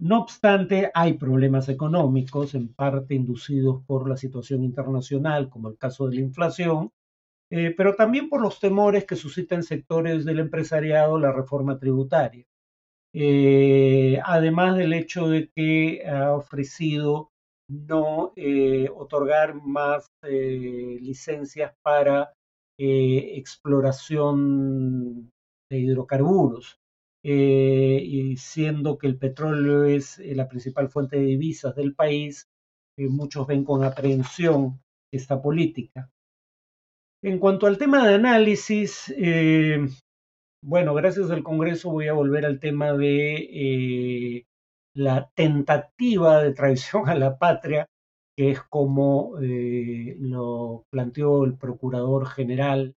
No 0.00 0.22
obstante, 0.22 0.90
hay 0.92 1.14
problemas 1.14 1.68
económicos, 1.68 2.54
en 2.54 2.74
parte 2.74 3.14
inducidos 3.14 3.82
por 3.86 4.08
la 4.08 4.16
situación 4.16 4.64
internacional, 4.64 5.48
como 5.48 5.68
el 5.68 5.78
caso 5.78 6.08
de 6.08 6.16
la 6.16 6.22
inflación, 6.22 6.90
eh, 7.56 7.72
pero 7.76 7.94
también 7.94 8.28
por 8.28 8.42
los 8.42 8.58
temores 8.58 9.04
que 9.04 9.14
suscitan 9.14 9.62
sectores 9.62 10.24
del 10.24 10.40
empresariado 10.40 11.20
la 11.20 11.30
reforma 11.30 11.78
tributaria. 11.78 12.44
Eh, 13.14 14.18
además 14.24 14.76
del 14.76 14.92
hecho 14.92 15.28
de 15.28 15.48
que 15.54 16.04
ha 16.04 16.32
ofrecido 16.32 17.30
no 17.68 18.32
eh, 18.34 18.88
otorgar 18.92 19.54
más 19.54 20.08
licencias 20.24 21.72
para 21.80 22.32
exploración 22.76 25.30
de 25.70 25.78
hidrocarburos. 25.78 26.80
y 27.22 28.36
siendo 28.36 28.98
que 28.98 29.06
el 29.06 29.16
petróleo 29.16 29.84
es 29.84 30.18
la 30.18 30.48
principal 30.48 30.88
fuente 30.88 31.18
de 31.18 31.26
divisas 31.26 31.76
del 31.76 31.94
país, 31.94 32.48
muchos 32.98 33.46
ven 33.46 33.64
con 33.64 33.84
aprehensión 33.84 34.80
esta 35.12 35.40
política. 35.40 36.10
En 37.24 37.38
cuanto 37.38 37.66
al 37.66 37.78
tema 37.78 38.06
de 38.06 38.16
análisis, 38.16 39.10
eh, 39.16 39.78
bueno, 40.62 40.92
gracias 40.92 41.30
al 41.30 41.42
Congreso 41.42 41.90
voy 41.90 42.08
a 42.08 42.12
volver 42.12 42.44
al 42.44 42.60
tema 42.60 42.92
de 42.92 43.36
eh, 43.50 44.46
la 44.94 45.30
tentativa 45.34 46.42
de 46.42 46.52
traición 46.52 47.08
a 47.08 47.14
la 47.14 47.38
patria, 47.38 47.88
que 48.36 48.50
es 48.50 48.60
como 48.64 49.38
eh, 49.40 50.16
lo 50.18 50.84
planteó 50.90 51.44
el 51.44 51.56
Procurador 51.56 52.26
General 52.26 52.94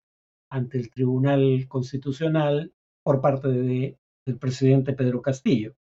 ante 0.51 0.77
el 0.77 0.89
Tribunal 0.89 1.65
Constitucional 1.69 2.73
por 3.05 3.21
parte 3.21 3.47
de, 3.47 3.97
del 4.25 4.37
presidente 4.39 4.91
Pedro 4.91 5.21
Castillo. 5.21 5.73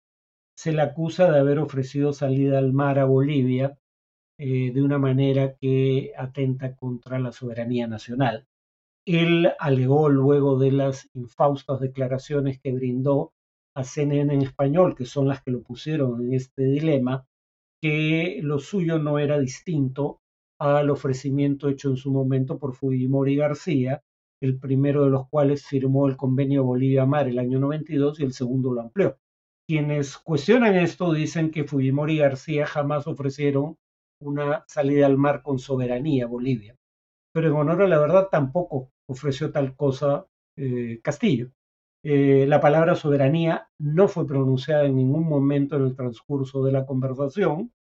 Se 0.57 0.71
le 0.71 0.83
acusa 0.83 1.33
de 1.33 1.41
haber 1.41 1.59
ofrecido 1.59 2.13
salida 2.13 2.59
al 2.59 2.73
mar 2.73 3.01
a 3.01 3.07
Bolivia 3.07 3.77
eh, 4.39 4.71
de 4.73 4.83
una 4.83 4.99
manera 4.99 5.55
que 5.57 6.13
atenta 6.17 6.77
contra 6.77 7.19
la 7.19 7.33
soberanía 7.33 7.87
nacional. 7.87 8.47
Él 9.07 9.53
alegó 9.59 10.09
luego 10.09 10.59
de 10.59 10.73
las 10.73 11.09
infaustas 11.15 11.81
declaraciones 11.81 12.61
que 12.61 12.73
brindó 12.73 13.33
a 13.75 13.85
CNN 13.85 14.35
en 14.35 14.43
español, 14.43 14.95
que 14.95 15.07
son 15.07 15.29
las 15.29 15.43
que 15.43 15.53
lo 15.53 15.63
pusieron 15.63 16.23
en 16.23 16.35
este 16.35 16.65
dilema, 16.65 17.27
que 17.81 18.41
lo 18.43 18.59
suyo 18.59 18.99
no 18.99 19.19
era 19.19 19.39
distinto 19.39 20.21
al 20.59 20.91
ofrecimiento 20.91 21.69
hecho 21.69 21.91
en 21.91 21.97
su 21.97 22.11
momento 22.11 22.59
por 22.59 22.75
Fujimori 22.75 23.37
García, 23.37 24.03
el 24.43 24.59
primero 24.59 25.05
de 25.05 25.11
los 25.11 25.29
cuales 25.29 25.67
firmó 25.67 26.09
el 26.09 26.17
convenio 26.17 26.65
Bolivia-Mar 26.65 27.29
el 27.29 27.39
año 27.39 27.59
92 27.59 28.21
y 28.21 28.25
el 28.25 28.33
segundo 28.33 28.73
lo 28.73 28.83
amplió. 28.83 29.19
Quienes 29.69 30.19
cuestionan 30.19 30.77
esto 30.77 31.13
dicen 31.13 31.51
que 31.51 31.65
Fujimori 31.65 32.19
García 32.19 32.67
jamás 32.67 33.07
ofrecieron 33.07 33.77
una 34.21 34.65
salida 34.67 35.07
al 35.07 35.17
mar 35.17 35.43
con 35.43 35.59
soberanía 35.59 36.27
Bolivia. 36.27 36.77
Pero 37.33 37.49
en 37.49 37.55
honor 37.55 37.83
a 37.83 37.89
la 37.89 37.99
verdad 37.99 38.29
tampoco 38.31 38.93
ofreció 39.09 39.53
tal 39.53 39.77
cosa 39.77 40.27
eh, 40.57 41.01
Castillo. 41.03 41.51
Eh, 42.03 42.47
la 42.47 42.61
palabra 42.61 42.95
soberanía 42.95 43.69
no 43.79 44.09
fue 44.09 44.27
pronunciada 44.27 44.85
en 44.85 44.97
ningún 44.97 45.29
momento 45.29 45.77
en 45.77 45.83
el 45.83 45.97
transcurso 45.97 46.65
de 46.65 46.73
la 46.73 46.87
conversación. 46.87 47.73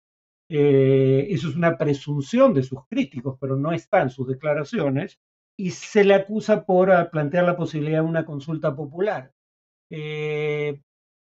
Eh, 0.49 1.27
eso 1.31 1.49
es 1.49 1.57
una 1.57 1.79
presunción 1.79 2.55
de 2.55 2.63
sus 2.63 2.81
críticos, 2.89 3.39
pero 3.41 3.57
no 3.57 3.73
está 3.73 4.03
en 4.03 4.11
sus 4.11 4.29
declaraciones. 4.29 5.19
Y 5.59 5.71
se 5.71 6.05
le 6.05 6.15
acusa 6.15 6.67
por 6.67 7.11
plantear 7.11 7.45
la 7.45 7.57
posibilidad 7.57 8.03
de 8.03 8.09
una 8.09 8.27
consulta 8.27 8.75
popular. 8.77 9.33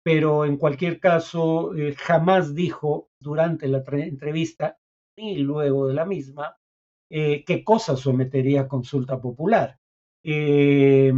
pero 0.02 0.44
en 0.44 0.56
cualquier 0.56 1.00
caso, 1.00 1.72
jamás 1.96 2.54
dijo 2.54 3.10
durante 3.20 3.68
la 3.68 3.82
entrevista 3.88 4.78
luego 5.38 5.88
de 5.88 5.94
la 5.94 6.04
misma, 6.04 6.56
eh, 7.10 7.44
qué 7.44 7.64
cosa 7.64 7.96
sometería 7.96 8.62
a 8.62 8.68
consulta 8.68 9.20
popular. 9.20 9.78
Eh, 10.22 11.12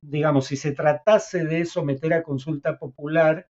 digamos, 0.00 0.46
si 0.46 0.56
se 0.56 0.72
tratase 0.72 1.44
de 1.44 1.64
someter 1.64 2.14
a 2.14 2.22
consulta 2.22 2.78
popular 2.78 3.48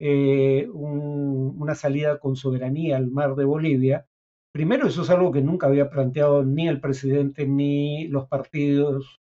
eh, 0.00 0.68
una 0.72 1.74
salida 1.74 2.18
con 2.18 2.36
soberanía 2.36 2.96
al 2.96 3.08
mar 3.08 3.34
de 3.34 3.44
Bolivia, 3.44 4.06
primero 4.52 4.86
eso 4.86 5.02
es 5.02 5.10
algo 5.10 5.32
que 5.32 5.42
nunca 5.42 5.66
había 5.66 5.90
planteado 5.90 6.44
ni 6.44 6.68
el 6.68 6.80
presidente 6.80 7.46
ni 7.46 8.08
los 8.08 8.28
partidos, 8.28 9.20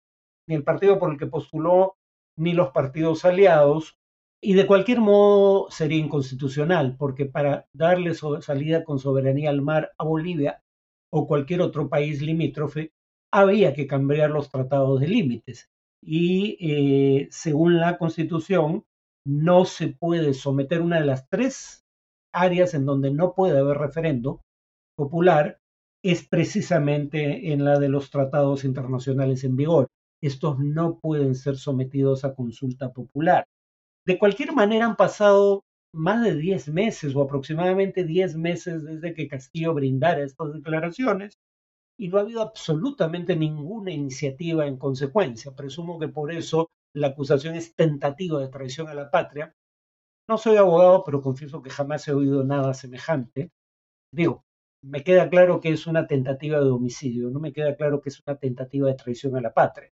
ni 0.47 0.55
el 0.55 0.63
partido 0.63 0.99
por 0.99 1.11
el 1.11 1.17
que 1.17 1.27
postuló, 1.27 1.97
ni 2.37 2.53
los 2.53 2.69
partidos 2.71 3.25
aliados, 3.25 3.97
y 4.41 4.53
de 4.53 4.67
cualquier 4.67 4.99
modo 4.99 5.69
sería 5.71 5.97
inconstitucional, 5.97 6.95
porque 6.97 7.25
para 7.25 7.67
darle 7.73 8.13
salida 8.13 8.83
con 8.83 8.99
soberanía 8.99 9.49
al 9.49 9.61
mar 9.61 9.91
a 9.97 10.03
Bolivia 10.03 10.61
o 11.11 11.27
cualquier 11.27 11.61
otro 11.61 11.89
país 11.89 12.21
limítrofe, 12.21 12.91
había 13.31 13.73
que 13.73 13.87
cambiar 13.87 14.31
los 14.31 14.49
tratados 14.49 14.99
de 14.99 15.07
límites. 15.07 15.69
Y 16.01 16.57
eh, 16.59 17.27
según 17.31 17.79
la 17.79 17.97
Constitución, 17.97 18.83
no 19.25 19.65
se 19.65 19.87
puede 19.87 20.33
someter 20.33 20.81
una 20.81 20.99
de 20.99 21.05
las 21.05 21.27
tres 21.29 21.83
áreas 22.31 22.73
en 22.73 22.85
donde 22.85 23.11
no 23.11 23.33
puede 23.33 23.57
haber 23.57 23.77
referendo 23.77 24.41
popular, 24.95 25.59
es 26.03 26.27
precisamente 26.27 27.51
en 27.51 27.65
la 27.65 27.79
de 27.79 27.89
los 27.89 28.11
tratados 28.11 28.63
internacionales 28.63 29.43
en 29.43 29.55
vigor. 29.55 29.87
Estos 30.21 30.59
no 30.59 30.99
pueden 30.99 31.33
ser 31.35 31.57
sometidos 31.57 32.23
a 32.23 32.35
consulta 32.35 32.93
popular. 32.93 33.45
De 34.05 34.19
cualquier 34.19 34.53
manera, 34.53 34.85
han 34.85 34.95
pasado 34.95 35.63
más 35.93 36.23
de 36.23 36.35
10 36.35 36.69
meses 36.69 37.15
o 37.15 37.21
aproximadamente 37.21 38.03
10 38.03 38.35
meses 38.35 38.83
desde 38.83 39.13
que 39.13 39.27
Castillo 39.27 39.73
brindara 39.73 40.23
estas 40.23 40.53
declaraciones 40.53 41.39
y 41.97 42.09
no 42.09 42.17
ha 42.17 42.21
habido 42.21 42.41
absolutamente 42.41 43.35
ninguna 43.35 43.91
iniciativa 43.91 44.67
en 44.67 44.77
consecuencia. 44.77 45.55
Presumo 45.55 45.99
que 45.99 46.09
por 46.09 46.31
eso 46.31 46.69
la 46.93 47.07
acusación 47.07 47.55
es 47.55 47.75
tentativa 47.75 48.39
de 48.39 48.49
traición 48.49 48.89
a 48.89 48.93
la 48.93 49.09
patria. 49.09 49.55
No 50.27 50.37
soy 50.37 50.57
abogado, 50.57 51.03
pero 51.03 51.21
confieso 51.21 51.61
que 51.61 51.69
jamás 51.69 52.07
he 52.07 52.13
oído 52.13 52.43
nada 52.43 52.73
semejante. 52.73 53.51
Digo, 54.11 54.45
me 54.83 55.03
queda 55.03 55.29
claro 55.29 55.61
que 55.61 55.69
es 55.69 55.87
una 55.87 56.07
tentativa 56.07 56.59
de 56.59 56.69
homicidio, 56.69 57.29
no 57.31 57.39
me 57.39 57.53
queda 57.53 57.75
claro 57.75 58.01
que 58.01 58.09
es 58.09 58.21
una 58.25 58.37
tentativa 58.37 58.87
de 58.87 58.95
traición 58.95 59.35
a 59.37 59.41
la 59.41 59.53
patria. 59.53 59.91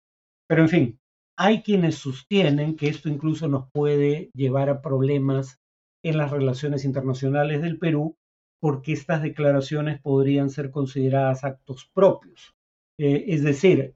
Pero 0.47 0.63
en 0.63 0.69
fin, 0.69 1.00
hay 1.37 1.61
quienes 1.61 1.95
sostienen 1.95 2.75
que 2.75 2.87
esto 2.87 3.09
incluso 3.09 3.47
nos 3.47 3.69
puede 3.71 4.29
llevar 4.33 4.69
a 4.69 4.81
problemas 4.81 5.59
en 6.03 6.17
las 6.17 6.31
relaciones 6.31 6.85
internacionales 6.85 7.61
del 7.61 7.77
Perú, 7.77 8.15
porque 8.59 8.93
estas 8.93 9.21
declaraciones 9.21 9.99
podrían 10.01 10.49
ser 10.49 10.71
consideradas 10.71 11.43
actos 11.43 11.89
propios. 11.93 12.53
Eh, 12.99 13.25
es 13.27 13.43
decir, 13.43 13.95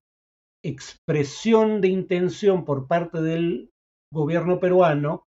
expresión 0.64 1.82
de 1.82 1.90
intención 1.90 2.66
por 2.66 2.88
parte 2.88 3.22
del 3.22 3.70
gobierno 4.12 4.60
peruano 4.60 5.26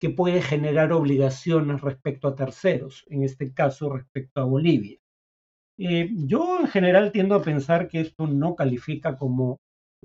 que 0.00 0.10
puede 0.10 0.42
generar 0.42 0.92
obligaciones 0.92 1.80
respecto 1.80 2.26
a 2.26 2.34
terceros, 2.34 3.04
en 3.08 3.22
este 3.22 3.52
caso 3.52 3.88
respecto 3.88 4.40
a 4.40 4.44
Bolivia. 4.44 4.98
Eh, 5.78 6.10
yo 6.12 6.58
en 6.58 6.66
general 6.66 7.12
tiendo 7.12 7.36
a 7.36 7.42
pensar 7.42 7.86
que 7.88 8.00
esto 8.00 8.26
no 8.26 8.56
califica 8.56 9.16
como 9.16 9.58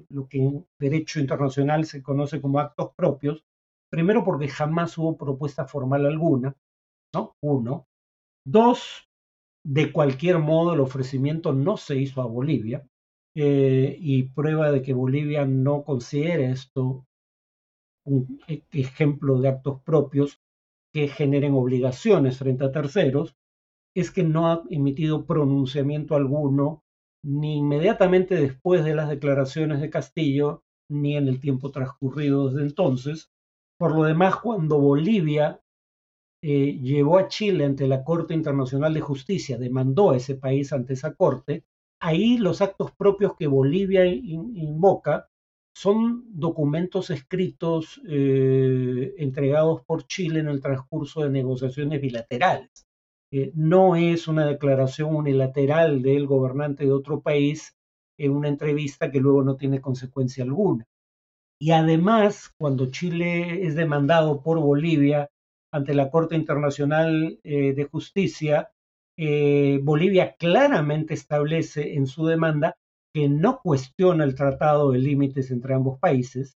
lo 0.10 0.28
que 0.28 0.40
en 0.40 0.66
derecho 0.80 1.20
internacional 1.20 1.86
se 1.86 2.02
conoce 2.02 2.42
como 2.42 2.60
actos 2.60 2.92
propios, 2.96 3.46
primero 3.90 4.24
porque 4.24 4.48
jamás 4.48 4.98
hubo 4.98 5.18
propuesta 5.18 5.66
formal 5.66 6.06
alguna, 6.06 6.56
¿no? 7.14 7.36
Uno. 7.42 7.88
Dos, 8.46 9.10
de 9.64 9.92
cualquier 9.92 10.40
modo 10.40 10.74
el 10.74 10.80
ofrecimiento 10.80 11.54
no 11.54 11.78
se 11.78 11.98
hizo 11.98 12.22
a 12.22 12.26
Bolivia 12.26 12.88
eh, 13.36 13.98
y 14.00 14.24
prueba 14.24 14.72
de 14.72 14.82
que 14.82 14.94
Bolivia 14.94 15.46
no 15.46 15.84
considera 15.84 16.50
esto 16.50 17.06
un 18.06 18.40
e, 18.48 18.64
ejemplo 18.72 19.40
de 19.40 19.50
actos 19.50 19.82
propios 19.82 20.40
que 20.94 21.08
generen 21.08 21.54
obligaciones 21.54 22.38
frente 22.38 22.64
a 22.66 22.72
terceros, 22.72 23.36
es 23.94 24.12
que 24.12 24.24
no 24.24 24.48
ha 24.48 24.64
emitido 24.70 25.26
pronunciamiento 25.26 26.16
alguno 26.16 26.84
ni 27.28 27.58
inmediatamente 27.58 28.36
después 28.36 28.86
de 28.86 28.96
las 28.96 29.10
declaraciones 29.10 29.82
de 29.82 29.90
Castillo, 29.90 30.64
ni 30.90 31.18
en 31.18 31.28
el 31.28 31.42
tiempo 31.42 31.72
transcurrido 31.72 32.48
desde 32.48 32.66
entonces. 32.66 33.30
Por 33.78 33.94
lo 33.94 34.04
demás, 34.04 34.38
cuando 34.38 34.80
Bolivia 34.80 35.62
eh, 36.42 36.80
llevó 36.82 37.18
a 37.18 37.28
Chile 37.28 37.66
ante 37.66 37.86
la 37.86 38.06
Corte 38.06 38.34
Internacional 38.34 38.94
de 38.94 39.02
Justicia, 39.02 39.58
demandó 39.58 40.12
a 40.12 40.18
ese 40.18 40.36
país 40.36 40.72
ante 40.72 40.94
esa 40.94 41.16
Corte, 41.16 41.66
ahí 42.00 42.38
los 42.38 42.62
actos 42.62 42.92
propios 42.94 43.36
que 43.36 43.48
Bolivia 43.48 44.06
invoca 44.06 45.28
son 45.76 46.24
documentos 46.30 47.10
escritos 47.10 48.02
eh, 48.08 49.16
entregados 49.18 49.84
por 49.84 50.08
Chile 50.08 50.40
en 50.40 50.48
el 50.48 50.62
transcurso 50.62 51.24
de 51.24 51.30
negociaciones 51.30 52.00
bilaterales. 52.00 52.87
Eh, 53.32 53.52
no 53.56 53.96
es 53.96 54.28
una 54.28 54.46
declaración 54.46 55.16
unilateral 55.16 56.02
del 56.02 56.28
gobernante 56.28 56.86
de 56.86 56.92
otro 56.92 57.22
país 57.22 57.76
en 58.18 58.32
una 58.32 58.48
entrevista 58.48 59.12
que 59.12 59.20
luego 59.20 59.44
no 59.44 59.56
tiene 59.56 59.82
consecuencia 59.82 60.44
alguna. 60.44 60.86
Y 61.60 61.72
además, 61.72 62.54
cuando 62.58 62.92
Chile 62.92 63.66
es 63.66 63.76
demandado 63.76 64.42
por 64.42 64.60
Bolivia 64.60 65.30
ante 65.74 65.94
la 65.94 66.10
Corte 66.10 66.36
Internacional 66.36 67.40
eh, 67.44 67.74
de 67.74 67.84
Justicia, 67.86 68.72
Bolivia 69.82 70.36
claramente 70.38 71.16
establece 71.16 71.96
en 71.96 72.06
su 72.06 72.28
demanda 72.28 72.76
que 73.18 73.28
no 73.28 73.62
cuestiona 73.64 74.24
el 74.24 74.36
tratado 74.36 74.92
de 74.92 75.00
límites 75.00 75.50
entre 75.50 75.74
ambos 75.74 75.98
países, 76.00 76.56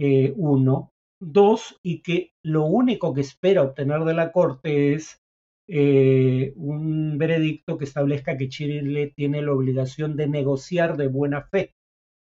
eh, 0.00 0.32
uno. 0.36 0.90
Dos, 1.20 1.78
y 1.84 2.02
que 2.02 2.32
lo 2.42 2.64
único 2.64 3.14
que 3.14 3.20
espera 3.20 3.62
obtener 3.62 4.00
de 4.00 4.14
la 4.14 4.32
Corte 4.32 4.94
es 4.94 5.21
eh, 5.68 6.52
un 6.56 7.18
veredicto 7.18 7.78
que 7.78 7.84
establezca 7.84 8.36
que 8.36 8.48
Chile 8.48 9.12
tiene 9.14 9.42
la 9.42 9.52
obligación 9.52 10.16
de 10.16 10.26
negociar 10.28 10.96
de 10.96 11.08
buena 11.08 11.42
fe 11.42 11.74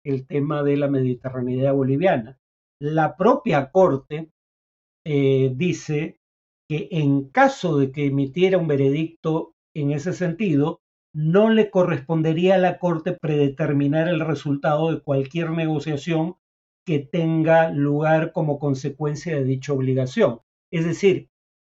el 0.05 0.27
tema 0.27 0.63
de 0.63 0.77
la 0.77 0.89
mediterraneidad 0.89 1.75
boliviana. 1.75 2.39
La 2.81 3.17
propia 3.17 3.71
Corte 3.71 4.31
eh, 5.05 5.53
dice 5.55 6.19
que 6.69 6.89
en 6.91 7.29
caso 7.31 7.79
de 7.79 7.93
que 7.93 8.07
emitiera 8.07 8.59
un 8.59 8.69
veredicto 8.69 9.55
en 9.75 9.93
ese 9.93 10.13
sentido, 10.13 10.81
no 11.15 11.51
le 11.51 11.71
correspondería 11.71 12.55
a 12.55 12.59
la 12.59 12.79
Corte 12.79 13.13
predeterminar 13.13 14.09
el 14.09 14.21
resultado 14.21 14.93
de 14.93 15.01
cualquier 15.01 15.51
negociación 15.51 16.37
que 16.87 16.99
tenga 17.01 17.71
lugar 17.71 18.33
como 18.33 18.59
consecuencia 18.59 19.35
de 19.37 19.45
dicha 19.45 19.73
obligación. 19.73 20.41
Es 20.73 20.85
decir, 20.85 21.30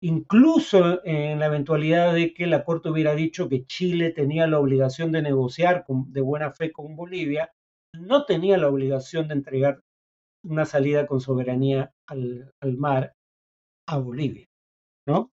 incluso 0.04 1.00
en 1.06 1.40
la 1.40 1.46
eventualidad 1.46 2.14
de 2.14 2.34
que 2.34 2.46
la 2.46 2.66
Corte 2.66 2.90
hubiera 2.90 3.16
dicho 3.16 3.48
que 3.48 3.66
Chile 3.66 4.12
tenía 4.12 4.48
la 4.48 4.60
obligación 4.60 5.14
de 5.14 5.22
negociar 5.22 5.86
de 5.88 6.20
buena 6.22 6.52
fe 6.52 6.74
con 6.74 6.98
Bolivia, 6.98 7.54
no 7.94 8.26
tenía 8.26 8.58
la 8.58 8.68
obligación 8.68 9.30
de 9.30 9.36
entregar 9.36 9.82
una 10.44 10.66
salida 10.66 11.08
con 11.08 11.22
soberanía 11.22 11.94
al, 12.06 12.54
mar 12.78 13.16
a 13.88 13.98
Bolivia, 13.98 14.46
¿no? 15.08 15.32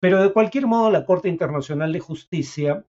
Pero 0.00 0.22
de 0.22 0.32
cualquier 0.32 0.68
modo, 0.68 0.92
la 0.92 1.06
Corte 1.06 1.28
Internacional 1.28 1.92
de 1.92 1.98
Justicia 1.98 2.86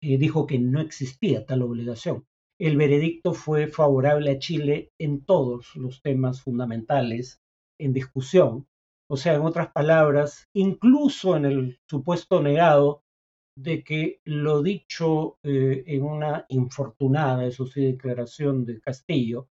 eh, 0.00 0.18
dijo 0.18 0.46
que 0.46 0.60
no 0.60 0.80
existía 0.80 1.46
tal 1.46 1.62
obligación. 1.62 2.26
El 2.60 2.76
veredicto 2.76 3.34
fue 3.34 3.66
favorable 3.66 4.30
a 4.30 4.38
Chile 4.38 4.92
en 4.98 5.24
todos 5.24 5.74
los 5.74 6.00
temas 6.00 6.42
fundamentales 6.42 7.40
en 7.80 7.92
discusión. 7.92 8.68
O 9.10 9.16
sea, 9.16 9.34
en 9.34 9.42
otras 9.42 9.72
palabras, 9.72 10.48
incluso 10.54 11.36
en 11.36 11.44
el 11.46 11.78
supuesto 11.88 12.42
negado 12.42 13.02
de 13.56 13.82
que 13.82 14.20
lo 14.24 14.62
dicho 14.62 15.38
eh, 15.42 15.82
en 15.86 16.04
una 16.04 16.46
infortunada, 16.50 17.46
eso 17.46 17.66
sí, 17.66 17.84
declaración 17.84 18.64
de 18.64 18.80
Castillo, 18.80 19.48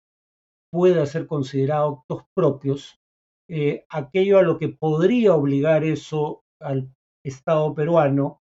pueda 0.72 1.06
ser 1.06 1.28
considerado 1.28 2.00
actos 2.00 2.24
propios, 2.36 3.00
eh, 3.50 3.86
aquello 3.90 4.38
a 4.40 4.44
lo 4.44 4.58
que 4.58 4.70
podría 4.70 5.34
obligar 5.34 5.84
eso 5.84 6.44
al 6.62 6.94
Estado 7.24 7.74
peruano 7.74 8.42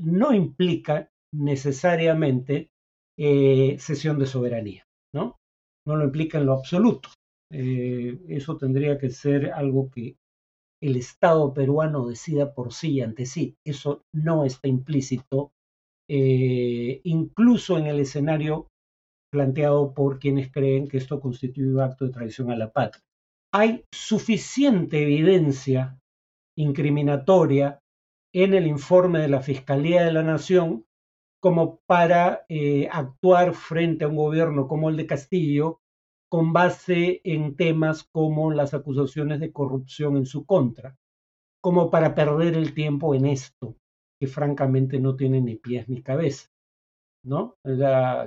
no 0.00 0.34
implica 0.34 1.10
necesariamente 1.32 2.70
eh, 3.18 3.76
cesión 3.78 4.18
de 4.18 4.26
soberanía, 4.26 4.86
¿no? 5.12 5.38
No 5.86 5.96
lo 5.96 6.04
implica 6.04 6.38
en 6.38 6.46
lo 6.46 6.54
absoluto. 6.54 7.10
Eh, 7.52 8.18
eso 8.28 8.56
tendría 8.56 8.98
que 8.98 9.10
ser 9.10 9.52
algo 9.52 9.90
que 9.90 10.16
el 10.84 10.96
Estado 10.96 11.54
peruano 11.54 12.06
decida 12.06 12.52
por 12.52 12.74
sí 12.74 13.00
ante 13.00 13.24
sí. 13.24 13.56
Eso 13.64 14.04
no 14.12 14.44
está 14.44 14.68
implícito, 14.68 15.52
eh, 16.08 17.00
incluso 17.04 17.78
en 17.78 17.86
el 17.86 18.00
escenario 18.00 18.68
planteado 19.32 19.94
por 19.94 20.18
quienes 20.18 20.52
creen 20.52 20.86
que 20.86 20.98
esto 20.98 21.20
constituye 21.20 21.72
un 21.72 21.80
acto 21.80 22.04
de 22.04 22.12
traición 22.12 22.50
a 22.50 22.56
la 22.56 22.70
patria. 22.70 23.02
Hay 23.52 23.84
suficiente 23.90 25.02
evidencia 25.02 25.98
incriminatoria 26.56 27.80
en 28.34 28.52
el 28.52 28.66
informe 28.66 29.20
de 29.20 29.28
la 29.28 29.40
Fiscalía 29.40 30.04
de 30.04 30.12
la 30.12 30.22
Nación 30.22 30.84
como 31.40 31.80
para 31.86 32.44
eh, 32.48 32.88
actuar 32.92 33.54
frente 33.54 34.04
a 34.04 34.08
un 34.08 34.16
gobierno 34.16 34.68
como 34.68 34.90
el 34.90 34.96
de 34.96 35.06
Castillo 35.06 35.80
con 36.34 36.52
base 36.52 37.20
en 37.22 37.54
temas 37.54 38.02
como 38.02 38.50
las 38.50 38.74
acusaciones 38.74 39.38
de 39.38 39.52
corrupción 39.52 40.16
en 40.16 40.26
su 40.26 40.44
contra, 40.44 40.96
como 41.62 41.92
para 41.92 42.16
perder 42.16 42.56
el 42.56 42.74
tiempo 42.74 43.14
en 43.14 43.26
esto, 43.26 43.76
que 44.18 44.26
francamente 44.26 44.98
no 44.98 45.14
tiene 45.14 45.40
ni 45.40 45.54
pies 45.54 45.88
ni 45.88 46.02
cabeza. 46.02 46.50
¿no? 47.22 47.54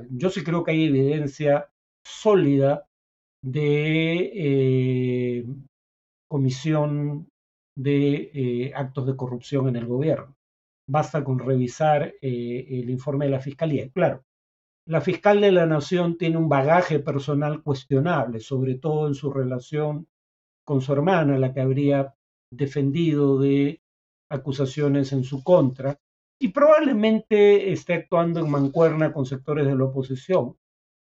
yo 0.10 0.30
sí 0.30 0.42
creo 0.42 0.64
que 0.64 0.72
hay 0.72 0.86
evidencia 0.86 1.70
sólida 2.06 2.88
de 3.44 4.32
eh, 4.34 5.46
comisión 6.30 7.28
de 7.76 8.32
eh, 8.34 8.72
actos 8.74 9.06
de 9.06 9.18
corrupción 9.18 9.68
en 9.68 9.76
el 9.76 9.86
gobierno 9.86 10.34
basta 10.88 11.26
con 11.26 11.40
revisar 11.40 12.14
eh, 12.22 12.66
el 12.70 12.90
informe 12.90 13.26
de 13.26 13.32
la 13.32 13.42
Fiscalía. 13.42 13.90
Claro, 13.90 14.24
la 14.88 15.02
fiscal 15.02 15.42
de 15.42 15.52
la 15.52 15.66
Nación 15.66 16.18
tiene 16.18 16.38
un 16.38 16.48
bagaje 16.48 17.00
personal 17.00 17.62
cuestionable, 17.62 18.40
sobre 18.40 18.76
todo 18.76 19.08
en 19.08 19.16
su 19.16 19.32
relación 19.32 20.08
con 20.66 20.82
su 20.82 20.94
hermana, 20.94 21.38
la 21.38 21.54
que 21.54 21.60
habría 21.60 22.16
defendido 22.52 23.38
de 23.38 23.82
acusaciones 24.30 25.12
en 25.12 25.26
su 25.26 25.44
contra, 25.44 26.00
y 26.40 26.50
probablemente 26.50 27.74
esté 27.74 27.96
actuando 27.96 28.40
en 28.40 28.50
mancuerna 28.50 29.12
con 29.12 29.26
sectores 29.26 29.66
de 29.68 29.76
la 29.76 29.86
oposición. 29.86 30.58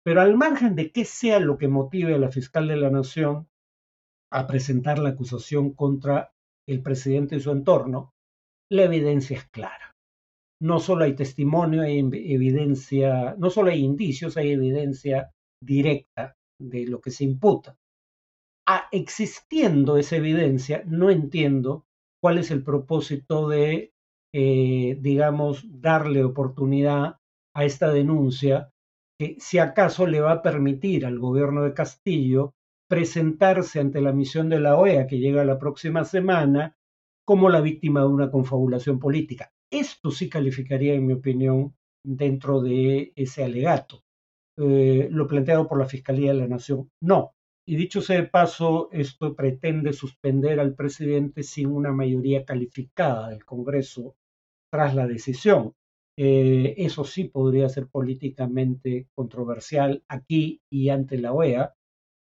Pero 0.04 0.22
al 0.22 0.38
margen 0.38 0.76
de 0.76 0.92
qué 0.92 1.04
sea 1.04 1.40
lo 1.40 1.58
que 1.58 1.68
motive 1.68 2.16
a 2.16 2.20
la 2.20 2.30
fiscal 2.30 2.68
de 2.70 2.78
la 2.78 2.90
Nación 2.90 3.50
a 4.32 4.48
presentar 4.48 5.00
la 5.00 5.10
acusación 5.10 5.74
contra 5.74 6.34
el 6.68 6.82
presidente 6.82 7.36
y 7.36 7.40
su 7.42 7.52
entorno, 7.52 8.14
la 8.70 8.84
evidencia 8.84 9.38
es 9.38 9.46
clara. 9.46 9.95
No 10.66 10.80
solo 10.80 11.06
hay 11.06 11.14
testimonio, 11.14 11.84
hay 11.84 12.00
evidencia, 12.00 13.36
no 13.38 13.52
solo 13.52 13.70
hay 13.70 13.84
indicios, 13.84 14.36
hay 14.36 14.50
evidencia 14.52 15.32
directa 15.62 16.36
de 16.60 16.88
lo 16.88 17.00
que 17.00 17.12
se 17.12 17.24
imputa. 17.24 17.78
Ah, 18.68 18.88
existiendo 18.92 19.98
esa 19.98 20.16
evidencia, 20.16 20.82
no 20.88 21.12
entiendo 21.12 21.86
cuál 22.20 22.40
es 22.40 22.50
el 22.50 22.64
propósito 22.64 23.48
de, 23.48 23.94
eh, 24.34 24.98
digamos, 25.00 25.64
darle 25.70 26.24
oportunidad 26.24 27.18
a 27.54 27.64
esta 27.64 27.92
denuncia 27.92 28.72
que 29.20 29.36
si 29.40 29.60
acaso 29.60 30.08
le 30.08 30.20
va 30.20 30.32
a 30.32 30.42
permitir 30.42 31.06
al 31.06 31.20
gobierno 31.20 31.62
de 31.62 31.76
Castillo 31.76 32.56
presentarse 32.90 33.80
ante 33.80 34.02
la 34.02 34.14
misión 34.14 34.50
de 34.50 34.60
la 34.60 34.78
OEA 34.80 35.06
que 35.06 35.20
llega 35.20 35.46
la 35.46 35.60
próxima 35.60 36.06
semana 36.06 36.76
como 37.24 37.52
la 37.52 37.62
víctima 37.62 38.00
de 38.00 38.08
una 38.08 38.32
confabulación 38.32 38.98
política. 38.98 39.52
Esto 39.72 40.12
sí 40.12 40.30
calificaría, 40.30 40.94
en 40.94 41.06
mi 41.06 41.14
opinión, 41.14 41.76
dentro 42.04 42.62
de 42.62 43.14
ese 43.16 43.44
alegato. 43.44 44.04
Eh, 44.58 45.08
lo 45.12 45.28
planteado 45.28 45.68
por 45.68 45.80
la 45.80 45.88
Fiscalía 45.88 46.34
de 46.34 46.40
la 46.40 46.48
Nación, 46.48 46.92
no. 47.02 47.34
Y 47.68 47.76
dicho 47.76 48.02
sea 48.02 48.22
de 48.22 48.28
paso, 48.28 48.90
esto 48.92 49.36
pretende 49.36 49.92
suspender 49.92 50.60
al 50.60 50.76
presidente 50.76 51.44
sin 51.44 51.70
una 51.70 51.92
mayoría 51.92 52.46
calificada 52.46 53.30
del 53.30 53.44
Congreso 53.44 54.16
tras 54.72 54.96
la 54.96 55.08
decisión. 55.08 55.74
Eh, 56.18 56.76
eso 56.78 57.04
sí 57.04 57.26
podría 57.26 57.68
ser 57.70 57.88
políticamente 57.88 59.08
controversial 59.16 60.04
aquí 60.08 60.62
y 60.72 60.90
ante 60.90 61.18
la 61.18 61.34
OEA, 61.34 61.74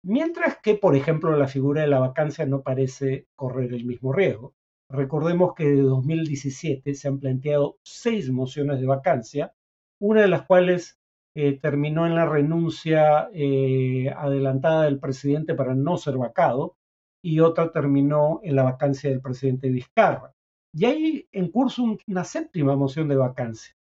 mientras 0.04 0.58
que, 0.62 0.76
por 0.76 0.96
ejemplo, 0.96 1.36
la 1.36 1.48
figura 1.48 1.82
de 1.82 1.88
la 1.88 2.00
vacancia 2.00 2.46
no 2.46 2.62
parece 2.62 3.28
correr 3.36 3.74
el 3.74 3.84
mismo 3.84 4.12
riesgo. 4.12 4.54
Recordemos 4.88 5.54
que 5.54 5.64
de 5.64 5.82
2017 5.82 6.94
se 6.94 7.08
han 7.08 7.18
planteado 7.18 7.78
seis 7.82 8.30
mociones 8.30 8.80
de 8.80 8.86
vacancia, 8.86 9.52
una 10.00 10.22
de 10.22 10.28
las 10.28 10.46
cuales 10.46 10.98
eh, 11.34 11.58
terminó 11.60 12.06
en 12.06 12.14
la 12.14 12.24
renuncia 12.24 13.28
eh, 13.34 14.10
adelantada 14.16 14.84
del 14.84 15.00
presidente 15.00 15.54
para 15.54 15.74
no 15.74 15.96
ser 15.96 16.16
vacado 16.16 16.76
y 17.22 17.40
otra 17.40 17.72
terminó 17.72 18.40
en 18.44 18.54
la 18.54 18.62
vacancia 18.62 19.10
del 19.10 19.20
presidente 19.20 19.68
Vizcarra. 19.70 20.32
Y 20.72 20.84
hay 20.84 21.28
en 21.32 21.50
curso 21.50 21.98
una 22.06 22.24
séptima 22.24 22.76
moción 22.76 23.08
de 23.08 23.16
vacancia. 23.16 23.74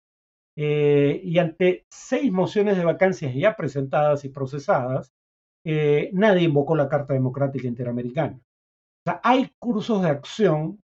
Eh, 0.57 1.21
y 1.23 1.37
ante 1.37 1.85
seis 1.89 2.31
mociones 2.31 2.77
de 2.77 2.85
vacancias 2.85 3.35
ya 3.35 3.55
presentadas 3.55 4.25
y 4.25 4.29
procesadas, 4.29 5.11
nadie 5.63 6.43
invocó 6.43 6.75
la 6.75 6.89
Carta 6.89 7.13
Democrática 7.13 7.67
Interamericana. 7.67 8.37
O 8.37 9.11
sea, 9.11 9.21
hay 9.23 9.51
cursos 9.59 10.01
de 10.01 10.09
acción 10.09 10.79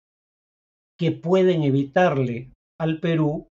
que 0.97 1.11
pueden 1.11 1.63
evitarle 1.63 2.51
al 2.79 2.99
Perú 2.99 3.47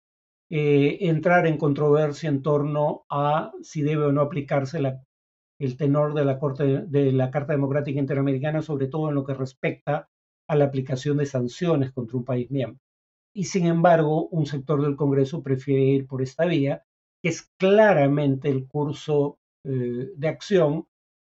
eh, 0.50 0.98
entrar 1.08 1.46
en 1.46 1.58
controversia 1.58 2.28
en 2.28 2.42
torno 2.42 3.04
a 3.10 3.52
si 3.62 3.82
debe 3.82 4.04
o 4.04 4.12
no 4.12 4.20
aplicarse 4.20 4.80
la 4.80 5.02
el 5.62 5.76
tenor 5.76 6.12
de 6.14 6.24
la, 6.24 6.40
Corte, 6.40 6.64
de 6.88 7.12
la 7.12 7.30
Carta 7.30 7.52
Democrática 7.52 8.00
Interamericana, 8.00 8.62
sobre 8.62 8.88
todo 8.88 9.08
en 9.08 9.14
lo 9.14 9.24
que 9.24 9.34
respecta 9.34 10.08
a 10.48 10.56
la 10.56 10.64
aplicación 10.64 11.18
de 11.18 11.26
sanciones 11.26 11.92
contra 11.92 12.18
un 12.18 12.24
país 12.24 12.50
miembro. 12.50 12.80
Y 13.32 13.44
sin 13.44 13.66
embargo, 13.66 14.26
un 14.28 14.46
sector 14.46 14.82
del 14.82 14.96
Congreso 14.96 15.40
prefiere 15.42 15.84
ir 15.84 16.08
por 16.08 16.20
esta 16.20 16.46
vía, 16.46 16.82
que 17.22 17.28
es 17.28 17.48
claramente 17.60 18.48
el 18.48 18.66
curso 18.66 19.38
eh, 19.64 20.10
de 20.16 20.28
acción 20.28 20.86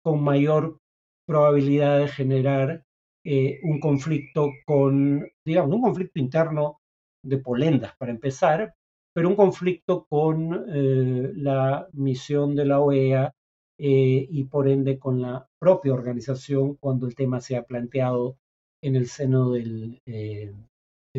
con 0.02 0.24
mayor 0.24 0.78
probabilidad 1.24 2.00
de 2.00 2.08
generar 2.08 2.82
eh, 3.28 3.58
un 3.64 3.80
conflicto 3.80 4.52
con, 4.64 5.26
digamos, 5.44 5.74
un 5.74 5.82
conflicto 5.82 6.20
interno 6.20 6.80
de 7.24 7.38
polendas 7.38 7.96
para 7.96 8.12
empezar, 8.12 8.74
pero 9.12 9.28
un 9.28 9.34
conflicto 9.34 10.06
con 10.08 10.64
eh, 10.72 11.32
la 11.34 11.88
misión 11.92 12.54
de 12.54 12.64
la 12.66 12.80
OEA 12.80 13.34
y 13.78 14.44
por 14.44 14.68
ende 14.68 14.98
con 14.98 15.20
la 15.20 15.46
propia 15.58 15.92
organización 15.92 16.76
cuando 16.76 17.06
el 17.06 17.14
tema 17.14 17.40
se 17.40 17.56
ha 17.56 17.64
planteado 17.64 18.38
en 18.80 18.96
el 18.96 19.06
seno 19.08 19.50
de 19.50 20.54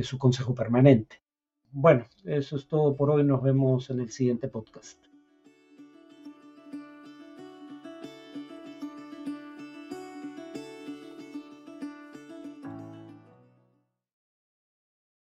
su 0.02 0.18
consejo 0.18 0.56
permanente. 0.56 1.22
Bueno, 1.72 2.06
eso 2.24 2.56
es 2.56 2.68
todo 2.68 2.96
por 2.96 3.12
hoy. 3.12 3.24
Nos 3.24 3.44
vemos 3.44 3.90
en 3.90 4.00
el 4.00 4.10
siguiente 4.10 4.48
podcast. 4.48 5.07